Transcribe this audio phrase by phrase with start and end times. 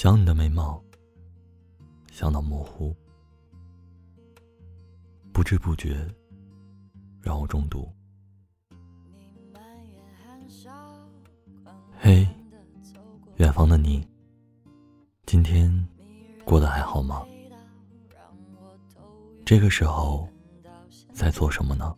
[0.00, 0.80] 想你的美貌，
[2.12, 2.94] 想到模糊，
[5.32, 6.06] 不知不觉
[7.20, 7.92] 让我中毒。
[11.98, 12.24] 嘿，
[13.38, 14.06] 远方的你，
[15.26, 15.68] 今天
[16.44, 17.26] 过得还好吗？
[19.44, 20.28] 这个时候
[21.12, 21.92] 在做什么呢？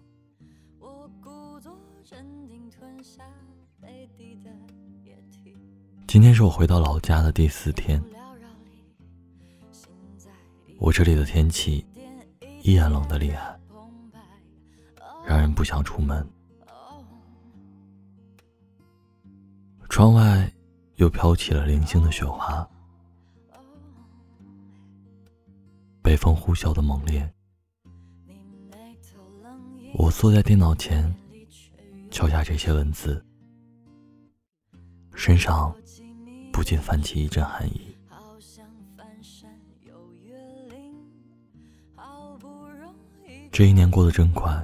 [6.11, 8.03] 今天是我回到老家的第四天，
[10.77, 11.86] 我这里的天气
[12.64, 13.57] 依然冷得厉害，
[15.25, 16.29] 让人不想出门。
[19.89, 20.53] 窗外
[20.96, 22.69] 又飘起了零星的雪花，
[26.03, 27.33] 北风呼啸的猛烈。
[29.95, 31.14] 我坐在电脑前，
[32.11, 33.25] 敲下这些文字，
[35.20, 35.70] 身上。
[36.50, 37.94] 不禁泛起一阵寒意。
[43.52, 44.62] 这一年过得真快。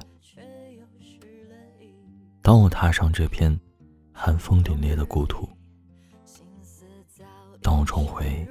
[2.41, 3.57] 当我踏上这片
[4.11, 5.47] 寒风凛冽的故土，
[7.61, 8.47] 当我重回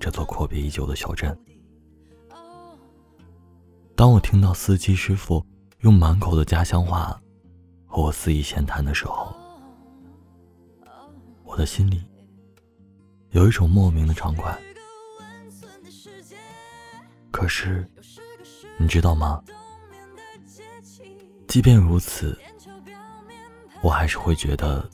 [0.00, 1.36] 这座阔别已久的小镇，
[3.94, 5.44] 当我听到司机师傅
[5.82, 7.20] 用满口的家乡话
[7.86, 9.34] 和我肆意闲谈的时候，
[11.58, 12.04] 的心里。
[13.30, 14.56] 有一种莫名的畅快，
[17.32, 17.86] 可是，
[18.78, 19.42] 你知道吗？
[21.48, 22.38] 即便如此，
[23.82, 24.88] 我还是会觉得，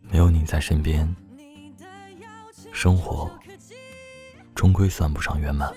[0.00, 1.14] 没有你在身边，
[2.72, 3.30] 生活
[4.54, 5.70] 终归算不上圆满。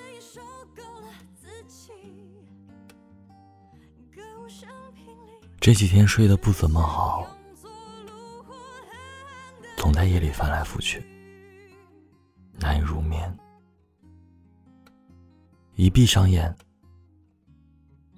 [5.59, 7.27] 这几天睡得不怎么好，
[9.99, 11.03] 在夜里翻来覆去。
[12.57, 13.37] 难以入眠，
[15.75, 16.55] 一闭上眼，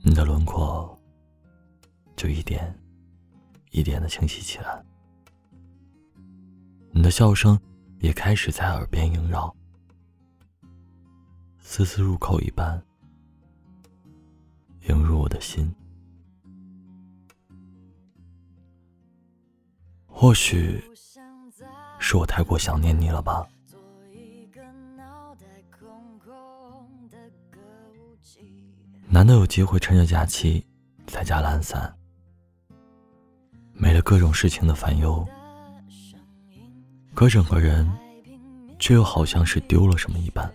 [0.04, 0.96] 你的轮廓
[2.16, 2.72] 就一点
[3.72, 4.86] 一点的清晰起来，
[6.92, 7.60] 你的笑声
[8.00, 9.52] 也开始在耳边萦绕，
[11.58, 12.80] 丝丝入扣一般，
[14.82, 15.74] 萦入我的心。
[20.06, 20.80] 或许
[22.00, 23.48] 是我太过想念你了吧。
[29.08, 30.66] 难得有机会趁着假期
[31.06, 31.94] 在家懒散，
[33.74, 35.28] 没了各种事情的烦忧，
[37.14, 37.90] 可整个人
[38.80, 40.50] 却又好像是丢了什么一般，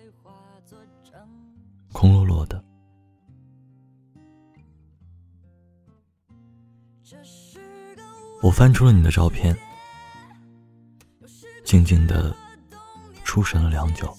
[1.93, 2.65] 空落落的。
[8.43, 9.57] 我翻出了你的照片，
[11.67, 12.35] 静静的
[13.25, 14.17] 出神了良久。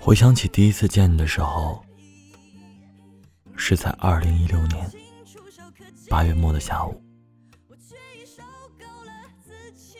[0.00, 1.80] 回想起第一次见你的时候，
[3.56, 4.90] 是在二零一六年
[6.08, 7.00] 八月末的下午。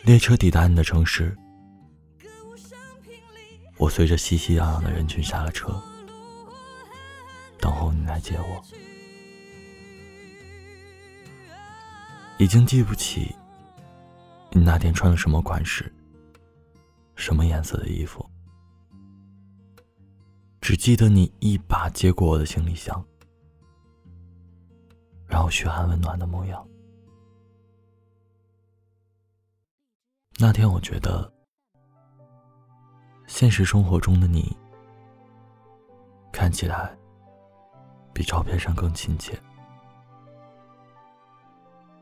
[0.03, 1.33] 列车抵达你的城市，
[3.77, 5.81] 我随着熙熙攘攘的人群下了车，
[7.59, 8.61] 等候你来接我。
[12.37, 13.33] 已经记不起
[14.55, 15.91] 你那天穿了什么款式、
[17.15, 18.23] 什么颜色的衣服。
[20.61, 23.03] 只记得你一把接过我的行李箱，
[25.25, 26.65] 然后嘘寒问暖的模样。
[30.39, 31.31] 那天我觉得，
[33.27, 34.55] 现实生活中的你
[36.31, 36.95] 看起来
[38.13, 39.37] 比照片上更亲切，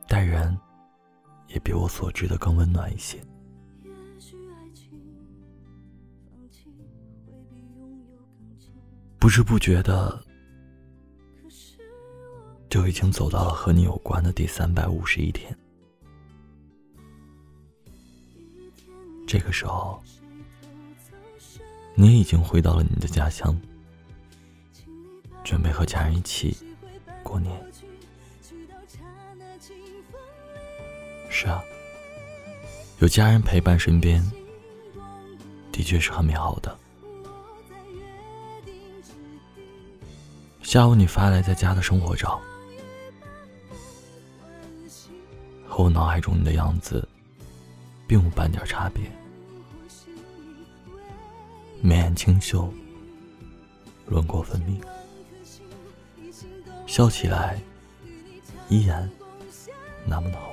[0.08, 0.56] 待人
[1.54, 3.20] 也比我所知的更温暖一些。
[9.20, 10.24] 不知不觉的，
[12.70, 15.56] 就已经走到了和你有关的第三百五十一天。
[19.28, 20.02] 这个时候，
[21.94, 23.56] 你已经回到了你的家乡，
[25.44, 26.58] 准备和家人一起
[27.24, 27.64] 过年。
[31.34, 31.64] 是啊，
[33.00, 34.22] 有家人陪伴身边，
[35.72, 36.78] 的确是很美好的。
[40.62, 42.40] 下午你发来在家的生活照，
[45.68, 47.08] 和我脑海中你的样子，
[48.06, 49.10] 并无半点差别。
[51.82, 52.72] 眉眼清秀，
[54.06, 54.80] 轮廓分明，
[56.86, 57.60] 笑起来
[58.70, 59.10] 依然
[60.06, 60.51] 那么的好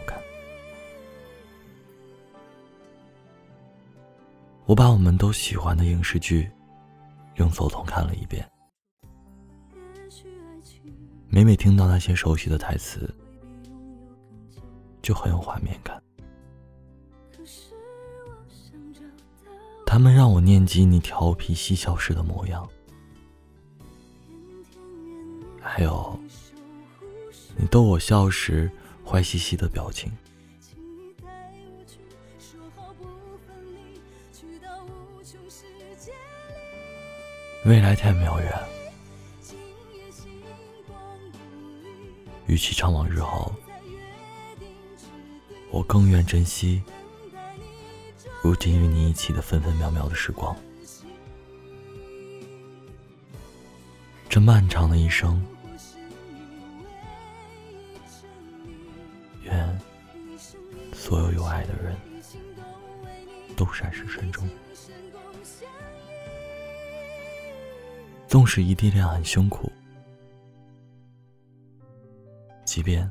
[4.69, 6.47] 我把我们都喜欢的影视剧
[7.37, 8.47] 用走通看了一遍，
[11.27, 13.11] 每每听到那些熟悉的台词，
[15.01, 15.99] 就很有画面感。
[19.87, 22.69] 他们让我念及你调皮嬉笑时的模样，
[25.63, 26.21] 还有
[27.57, 28.71] 你逗我笑时
[29.03, 30.13] 坏兮兮的表情。
[37.69, 38.51] 未来太遥远，
[42.47, 43.55] 与其长往日后，
[45.71, 46.83] 我更愿珍惜
[48.43, 50.57] 如今与你一起的分分秒秒的时光。
[54.31, 55.39] 这漫长的一生，
[59.43, 59.79] 愿
[60.95, 61.95] 所有有爱的人
[63.55, 64.49] 都善始善终。
[68.29, 69.73] 纵使异地恋很辛苦，
[72.63, 73.11] 即便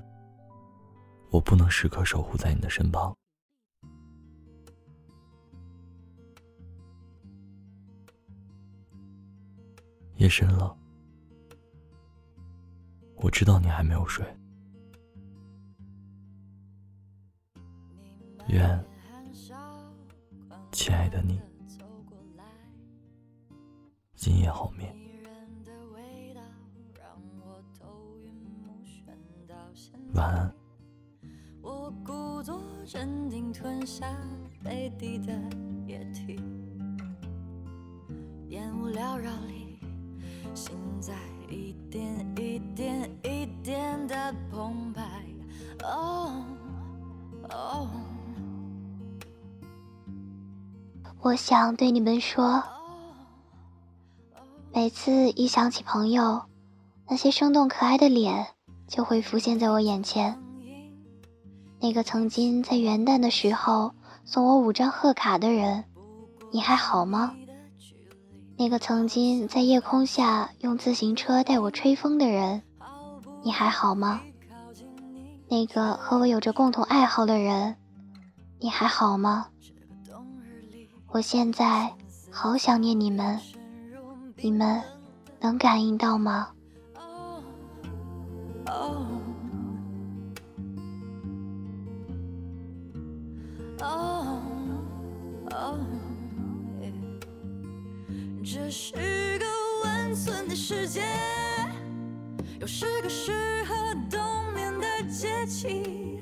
[1.32, 3.18] 我不能时刻守护在你的身旁，
[10.18, 10.78] 夜深了，
[13.16, 14.24] 我知道你还没有睡，
[18.50, 18.86] 愿
[20.72, 21.42] 亲爱的你
[24.14, 24.96] 今夜好眠。
[30.14, 30.54] 晚安。
[31.62, 34.08] 我故作镇定吞下
[34.64, 35.34] 杯底的
[35.86, 36.40] 液体，
[38.50, 39.80] 烟雾缭绕里，
[40.54, 41.14] 心在
[41.50, 45.04] 一点一点一点的澎湃。
[45.84, 46.44] 哦
[47.50, 47.90] 哦，
[51.22, 52.64] 我想对你们说，
[54.74, 56.44] 每次一想起朋友
[57.08, 58.48] 那些生动可爱的脸。
[58.88, 60.42] 就会浮现在我眼前。
[61.80, 63.92] 那个曾经在元旦的时候
[64.26, 65.84] 送我五张贺卡的人，
[66.52, 67.36] 你还好吗？
[68.58, 72.64] 那个曾经在夜空下用自行车带我吹风的人，
[73.44, 74.22] 你还好吗？
[75.48, 77.76] 那个和我有着共同爱好的人，
[78.60, 79.48] 你还好吗？
[81.10, 81.94] 我现在
[82.32, 83.40] 好想念你们，
[84.38, 84.82] 你们
[85.40, 86.50] 能感应到吗？
[88.68, 89.22] 哦
[93.80, 94.42] 哦
[95.52, 95.80] 哦
[98.44, 99.46] 这是个
[99.84, 101.02] 温存的世界，
[102.60, 103.76] 又是个适合
[104.10, 104.20] 冬
[104.54, 106.22] 眠的节气。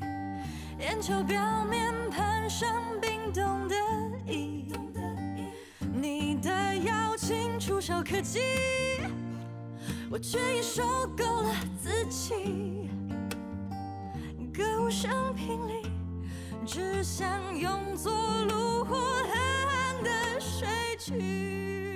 [0.79, 3.75] 眼球表面攀上冰冻的
[4.27, 4.71] 衣，
[5.93, 8.39] 你的邀请触手可及，
[10.09, 10.83] 我却已受
[11.17, 12.89] 够了自己。
[14.53, 15.89] 歌舞升平里，
[16.65, 18.13] 只想用作
[18.47, 20.67] 炉火寒的睡
[20.97, 21.94] 去。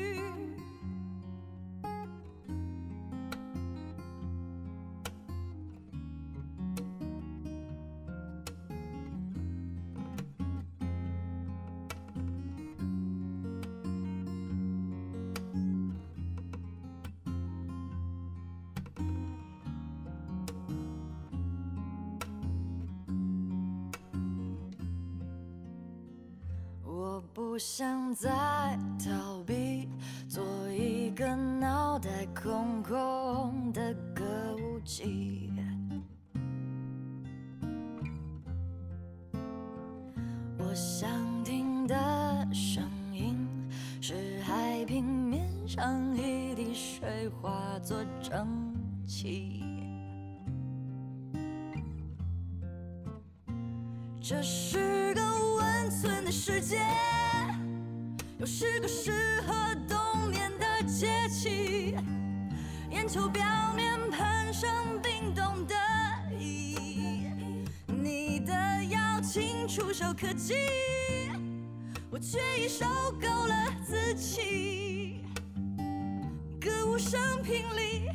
[27.60, 28.30] 想再
[28.98, 29.90] 逃避，
[30.30, 34.24] 做一个脑袋空空的歌
[34.56, 35.52] 舞伎。
[40.58, 41.10] 我想
[41.44, 43.46] 听的声音
[44.00, 48.74] 是海平面上一滴水化作蒸
[49.06, 49.62] 汽。
[54.22, 55.22] 这是个
[55.58, 56.80] 温存的世界。
[58.40, 59.12] 又是个适
[59.46, 59.54] 合
[59.86, 61.94] 冬眠的节气，
[62.90, 63.44] 眼球表
[63.76, 64.70] 面喷上
[65.02, 65.76] 冰冻的
[66.38, 67.34] 你。
[67.86, 68.54] 你的
[68.86, 70.54] 邀请触手可及，
[72.10, 72.86] 我却已受
[73.20, 73.56] 够了
[73.86, 75.22] 自己。
[76.62, 78.10] 歌舞升平里，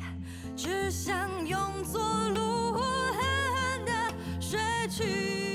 [0.55, 3.21] 只想用作炉火，狠
[3.53, 5.54] 狠的睡去。